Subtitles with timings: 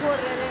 [0.00, 0.48] Córrele.